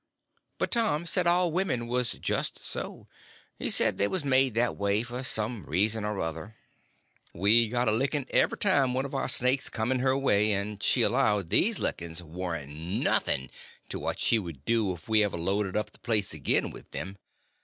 But 0.57 0.71
Tom 0.71 1.05
said 1.05 1.27
all 1.27 1.51
women 1.51 1.85
was 1.85 2.13
just 2.13 2.65
so. 2.65 3.05
He 3.59 3.69
said 3.69 3.99
they 3.99 4.07
was 4.07 4.25
made 4.25 4.55
that 4.55 4.75
way 4.75 5.03
for 5.03 5.21
some 5.21 5.63
reason 5.67 6.03
or 6.03 6.19
other. 6.19 6.55
We 7.35 7.67
got 7.67 7.87
a 7.87 7.91
licking 7.91 8.25
every 8.31 8.57
time 8.57 8.95
one 8.95 9.05
of 9.05 9.13
our 9.13 9.27
snakes 9.27 9.69
come 9.69 9.91
in 9.91 9.99
her 9.99 10.17
way, 10.17 10.53
and 10.53 10.81
she 10.81 11.03
allowed 11.03 11.51
these 11.51 11.77
lickings 11.77 12.23
warn't 12.23 12.71
nothing 12.75 13.51
to 13.89 13.99
what 13.99 14.17
she 14.19 14.39
would 14.39 14.65
do 14.65 14.91
if 14.95 15.07
we 15.07 15.23
ever 15.23 15.37
loaded 15.37 15.77
up 15.77 15.91
the 15.91 15.99
place 15.99 16.33
again 16.33 16.71
with 16.71 16.89
them. 16.89 17.19